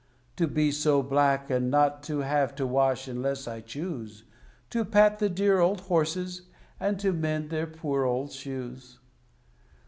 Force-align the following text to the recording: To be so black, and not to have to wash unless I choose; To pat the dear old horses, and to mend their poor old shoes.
To 0.37 0.47
be 0.47 0.71
so 0.71 1.03
black, 1.03 1.51
and 1.51 1.69
not 1.69 2.01
to 2.05 2.21
have 2.21 2.55
to 2.55 2.65
wash 2.65 3.07
unless 3.07 3.47
I 3.47 3.61
choose; 3.61 4.23
To 4.71 4.83
pat 4.83 5.19
the 5.19 5.29
dear 5.29 5.59
old 5.59 5.81
horses, 5.81 6.49
and 6.79 6.99
to 7.01 7.13
mend 7.13 7.51
their 7.51 7.67
poor 7.67 8.03
old 8.05 8.31
shoes. 8.31 8.97